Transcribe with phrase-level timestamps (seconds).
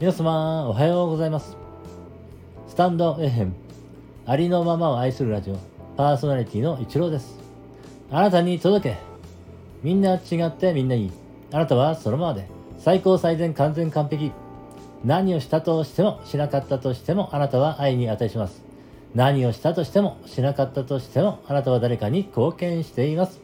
[0.00, 1.58] 皆様、おはようございます。
[2.68, 3.54] スタンドエヘン、
[4.24, 5.58] ありのままを愛するラジオ、
[5.94, 7.38] パーソナリティのイチローです。
[8.10, 8.96] あなたに届け。
[9.82, 11.12] みんな違ってみんないい。
[11.52, 12.46] あなたはそのままで、
[12.78, 14.32] 最高最善完全完璧。
[15.04, 18.62] 何をしたとしても、しなかったとしても、あなたは愛に値します。
[19.14, 23.38] 何をしたとしても、しなかったとしても、あなたは誰かに貢献しています。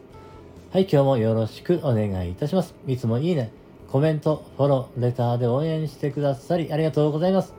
[0.72, 2.74] はい、今日もよろしくお願いいたします。
[2.86, 3.52] いつもいいね、
[3.90, 7.54] コメント、フォロー、レターで応援してくださりありがとうございます。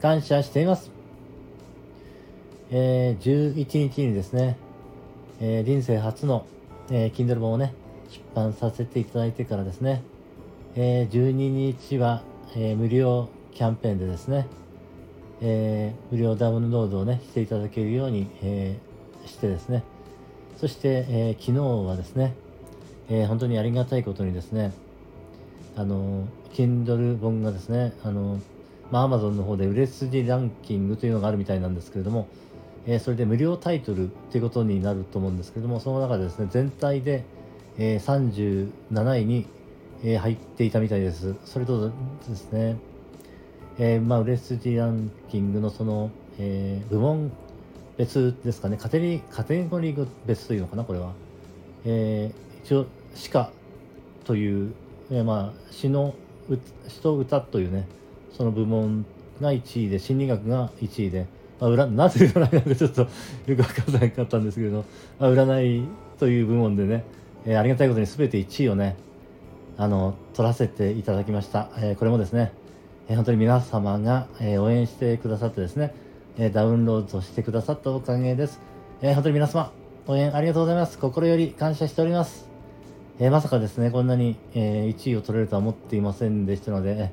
[0.00, 0.90] 感謝しています。
[2.70, 4.56] えー、11日にですね、
[5.40, 6.46] えー人生初の、
[6.90, 7.74] えー Kindle 本をね、
[8.10, 10.02] 出版させていただいてからですね、
[10.76, 12.22] えー12日は、
[12.54, 14.46] えー無料キャンペーンでですね、
[15.40, 19.82] えー無料ダウンロードをね、していただけるように、えーしてですね、
[20.58, 22.34] そして、えー昨日はですね、
[23.08, 24.72] えー本当にありがたいことにですね、
[25.76, 28.40] あの、Kindle 本がですね、あの、
[28.90, 32.28] まあ、Amazon の方で売れ筋ランキングというのがあるみたいなんですけれども、
[32.86, 37.24] えーそれで無料タイトルということになると思うんですけれども、その中でですね、全体で、
[37.78, 39.46] えー37位に、
[40.02, 41.34] えー入っていたみたいです。
[41.44, 41.92] それと
[42.28, 42.76] ですね、
[43.78, 47.32] えーまあ、売れ筋ランキングのその、え部門
[47.98, 51.12] 別ですかね、カテリカテゴリー別というのかな、これは。
[51.84, 52.30] え
[52.64, 53.50] 一応、詩歌
[54.24, 54.72] という、
[55.10, 56.14] えーまあ、詩の
[56.88, 57.86] 詩と歌というね、
[58.36, 59.04] その部門
[59.40, 61.26] が1位で、心理学が1位で、
[61.60, 63.08] まあ、占なぜ占いなんかちょっとよ
[63.46, 64.84] く分からなかったんですけど、
[65.18, 65.88] まあ、占い
[66.18, 67.04] という部門でね、
[67.44, 68.96] えーありがたいことに全て1位をね、
[69.78, 71.70] あの、取らせていただきました。
[71.78, 72.52] えーこれもですね、
[73.08, 75.94] えー本当に皆様が、えー応援してくださってですね、
[76.38, 78.60] えーダウンロードしてくださったおかげです。
[79.02, 79.72] えー本当に皆様、
[80.06, 80.98] 応援ありがとうございます。
[80.98, 82.55] 心より感謝しております。
[83.18, 87.12] えーまさかですね、こんなに、え1位を取れるとは思っていませんでしたので、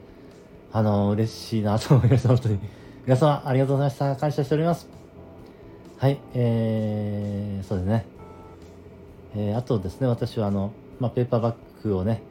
[0.73, 2.59] あの嬉しいなと思いました、本当に。
[3.07, 4.15] 皆様、ありがとうございました。
[4.17, 4.89] 感謝しております。
[5.97, 8.05] はい、えー、そうですね。
[9.35, 12.21] えーあとですね、私はあの、まあ、ペーパーバッグをね、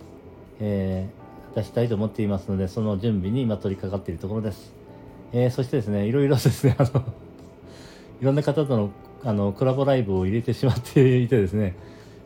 [0.61, 4.75] えー出したいと思っていますので、その準備に今取り掛かっているところです。
[5.33, 7.05] えーそしてですね、いろいろですね、あの、
[8.21, 8.91] いろんな方との
[9.25, 11.75] あのコラボライブを入れてしまっていてですね、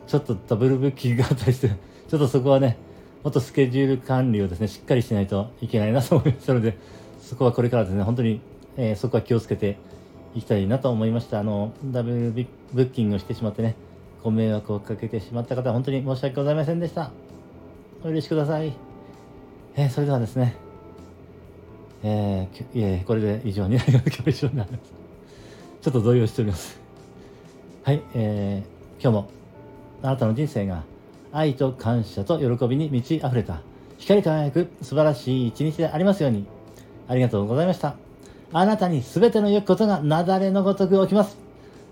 [0.07, 2.77] ちょっとダブルブッキングがあったりして、ちょっとそこはね、
[3.23, 6.77] もっとスケジュール管理をですね、しっかりしないといけないなと思いましたので、
[7.21, 8.39] そこはこれからですね、本当に、
[8.77, 9.77] えーそこは気をつけて
[10.33, 11.39] いきたいなと思いました。
[11.39, 13.75] あの、ダブルブッキングをしてしまってね、
[14.23, 17.11] ご迷惑をかけてしまった方は本当に申し訳ございませんでした。
[18.03, 18.73] お許しください。
[19.75, 20.55] えーそれではですね、
[22.03, 24.05] えーいえ、これで以上になります。
[24.07, 24.93] 今日以上になります。
[25.81, 26.79] ちょっと動揺しております。
[27.83, 29.29] はい、えー今日も
[30.01, 30.83] あなたの人生が
[31.31, 33.61] 愛と感謝と喜びに満ち溢れた
[33.97, 36.45] 光り輝く素晴らしい一日でありますように。
[37.07, 37.95] ありがとうございました。
[38.53, 41.37] あなたに全ての良いことが雪崩のごとく起きます。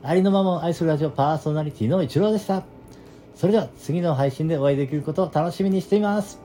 [0.03, 2.63] ありのままを愛するラジオパーソナリティの一郎でした。
[3.35, 6.44] それでは次の配信でお会いできることを楽しみにしています。